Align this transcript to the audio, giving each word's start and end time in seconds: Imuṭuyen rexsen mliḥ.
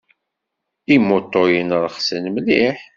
Imuṭuyen 0.95 1.69
rexsen 1.83 2.23
mliḥ. 2.35 2.77